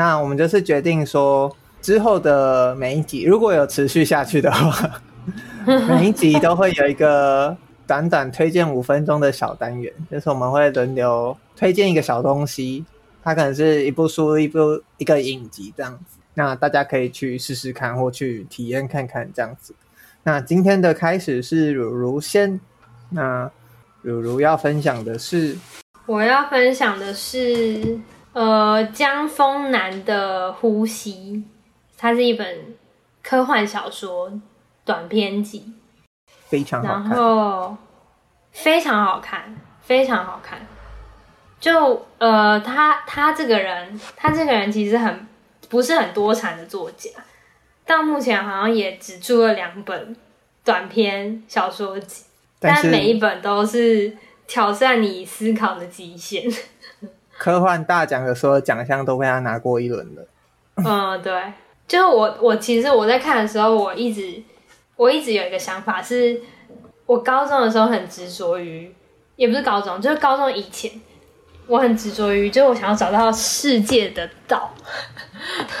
[0.00, 4.98] 那我们就是决定说，之后的每一集如果有持续下去的话，
[5.90, 7.54] 每一集都会有一个
[7.86, 12.82] 短短推荐五分钟的小单元，就是我们会轮流推荐一个小东西，
[13.22, 16.16] 它可能是一部书、一部一个影集这样子。
[16.32, 19.74] 那大家可以去试试看，或去体验看看这样子。
[20.22, 22.58] 那今天的开始是汝如先，
[23.10, 23.50] 那
[24.00, 25.58] 汝如要分享的是，
[26.06, 28.00] 我要分享的是。
[28.32, 31.34] 呃，江丰南的《呼吸》，
[31.98, 32.76] 它是一本
[33.22, 34.32] 科幻小说
[34.84, 35.72] 短篇集，
[36.46, 37.76] 非常好看，然后
[38.52, 40.64] 非常好看，非常好看。
[41.58, 45.26] 就呃，他他这个人，他这个人其实很
[45.68, 47.10] 不是很多产的作家，
[47.84, 50.16] 到目前好像也只出了两本
[50.64, 52.24] 短篇小说集，
[52.60, 54.16] 但，但每一本都是
[54.46, 56.44] 挑战你思考的极限。
[57.40, 60.28] 科幻大奖的所有奖项都被他拿过一轮了。
[60.76, 61.32] 嗯，对，
[61.88, 64.42] 就是我，我其实我在看的时候，我一直，
[64.94, 66.38] 我一直有一个想法是，
[67.06, 68.94] 我高中的时候很执着于，
[69.36, 70.90] 也不是高中，就是高中以前，
[71.66, 74.70] 我很执着于，就是我想要找到世界的道。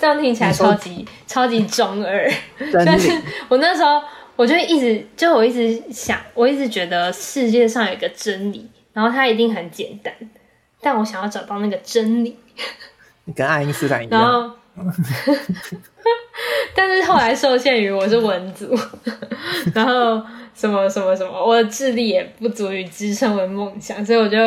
[0.00, 2.30] 这样听起来超级超级中二，
[2.86, 3.10] 但是
[3.48, 4.00] 我那时候
[4.36, 10.14] 我就一直，就我一直想，我一直觉得世界上有一个真理，然后它一定很简单。
[10.86, 12.36] 但我想要找到那个真理，
[13.24, 14.22] 你跟爱因斯坦一样。
[14.22, 14.52] 然后，
[16.76, 18.72] 但是后来受限于我是文组，
[19.74, 20.22] 然后
[20.54, 24.38] 什么什么什么，我的智力也不足以支撑我的梦想，所以我就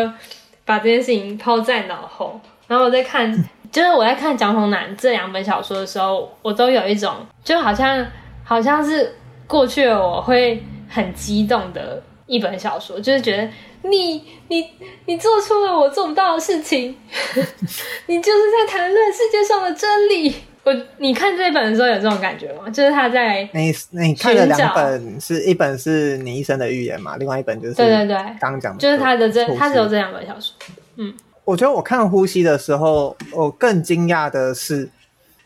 [0.64, 2.40] 把这件事情抛在脑后。
[2.68, 3.30] 然后我在看，
[3.70, 8.08] 就是我在看蒋红南这两本小说的时候，我都有一种，就好像
[8.46, 9.14] 好像是
[9.46, 13.50] 过去的我会很激动的一本小说，就是觉得。
[13.82, 14.70] 你你
[15.06, 16.94] 你做出了我做不到的事情，
[18.08, 20.36] 你就是在谈论世界上的真理。
[20.66, 22.70] 我你看这本的时候有这种感觉吗？
[22.70, 30.54] 就是他在你你看了两本是一本是你一生的预言嘛，另外一本就是对对对，刚讲就是他的这他只有这两本小说。
[30.98, 31.14] 嗯，
[31.46, 34.90] 我觉得我看呼吸的时候，我更惊讶的是，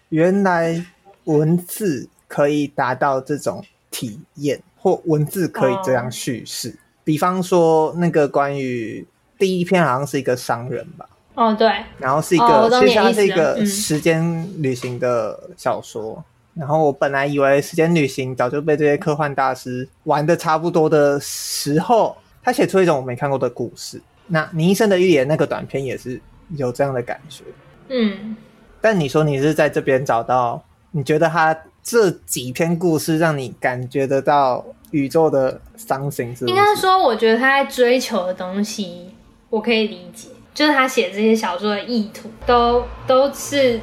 [0.09, 0.83] 原来
[1.25, 6.69] 文字可以达到这种体验，或文字可以这样叙事。
[6.69, 9.05] 哦比方说，那个关于
[9.37, 11.05] 第一篇好像是一个商人吧？
[11.35, 11.69] 哦，对。
[11.97, 16.23] 然后是一个，哦、其实它是一个时间旅行的小说。
[16.55, 24.01] 嗯、然后我本来以为时间旅行早就被这些科幻大师玩的差不多的时候，他写出一种我没看过的故事。
[24.27, 27.43] 那你一生的预言那个短片也是有这样的感觉。
[27.89, 28.33] 嗯。
[28.79, 34.65] 但你说你是在这边找到，你觉得他这几篇故事让你感觉得到？
[34.93, 39.09] 宇宙的 something 是，应该说，我觉得他在追求的东西，
[39.49, 43.81] 我可以理解，就是他写这些小说的意图，都都是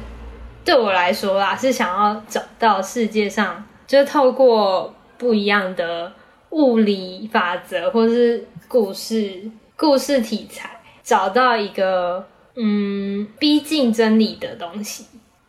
[0.63, 6.13] 对我来说啦，是想要找到世界上，就是透过不一样的
[6.51, 12.25] 物理法则或是故事故事题材，找到一个
[12.55, 15.07] 嗯逼近真理的东西。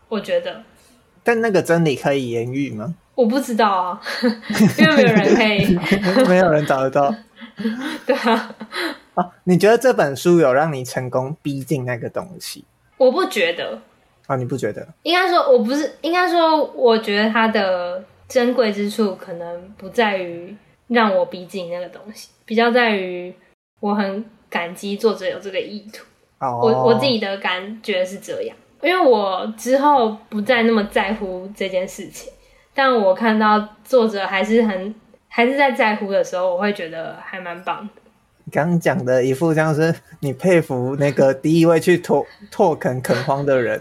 [0.08, 0.60] 我觉得，
[1.24, 2.94] 但那个真理可以言喻吗？
[3.14, 4.00] 我不知道啊，
[4.78, 5.78] 因为没有人可以，
[6.28, 7.14] 没有人找得到。
[8.06, 8.54] 对啊，
[9.14, 12.64] 啊，你觉得这本书有让你成功逼近那个东西？
[12.96, 13.78] 我不觉得。
[14.26, 14.86] 啊，你不觉得？
[15.02, 20.56] 应该说，我不是，应该说，我觉得它的珍贵之处可能不在于
[20.88, 23.34] 让我逼近那个东西，比较在于
[23.80, 26.04] 我很感激作者有这个意图。
[26.38, 28.56] 哦，我我自己的感觉是这样。
[28.82, 32.32] 因为我之后不再那么在乎这件事情，
[32.74, 34.94] 但我看到作者还是很
[35.28, 38.02] 还是在在乎的时候，我会觉得还蛮棒的。
[38.50, 43.80] 刚讲的一副像是你佩服那个第一位去拓 拓垦垦荒的人。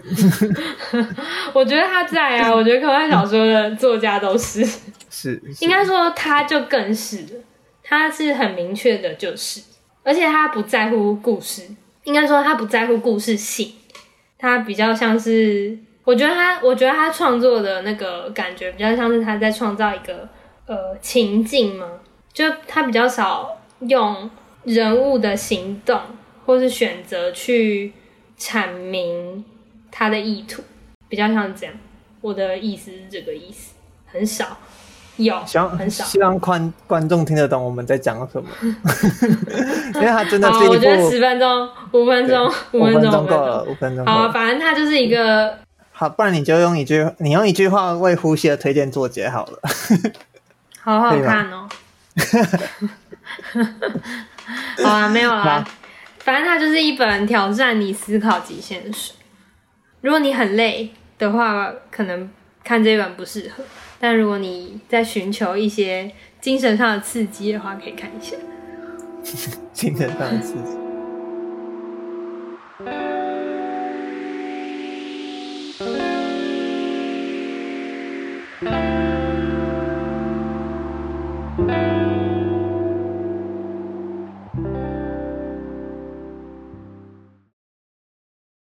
[1.52, 4.64] 我觉得他在啊， 我觉得科幻小说的作家都是
[5.10, 7.42] 是，应该说他就更是，
[7.82, 9.60] 他是很明确的，就是，
[10.04, 11.64] 而且他不在乎故事，
[12.04, 13.72] 应该说他不在乎故事性。
[14.42, 20.28] 他比较像是，我觉得他，我觉得他创作的那个感觉比较像是他在创造一个
[20.66, 21.88] 呃情境嘛，
[22.32, 24.28] 就他比较少用
[24.64, 26.00] 人物的行动
[26.44, 27.92] 或是选择去
[28.36, 29.44] 阐明
[29.92, 30.60] 他的意图，
[31.08, 31.72] 比较像这样。
[32.20, 33.74] 我的意思是这个意思，
[34.06, 34.58] 很少。
[35.24, 35.36] 有，
[35.78, 36.04] 很少。
[36.04, 38.48] 希望观观众听得懂我们在讲什么，
[39.94, 40.72] 因为他真的是一部。
[40.72, 44.04] 我觉得十分钟、五分钟、五分钟够了，五分钟。
[44.06, 45.58] 好，反正他就是一个。
[45.92, 49.58] 好，不然你就用一句，你用一句话为呼吸的推荐作结好了。
[50.80, 51.68] 好好看哦。
[54.82, 55.64] 好啊，没有啦。
[56.18, 59.12] 反正它就是一本挑战你思考极限的书。
[60.00, 62.28] 如果你很累的话，可能
[62.64, 63.62] 看这一本不适合。
[64.04, 66.10] 但如果你在寻求一些
[66.40, 68.34] 精神上的刺激的话可以看一下。
[69.72, 70.76] 精神上的刺激。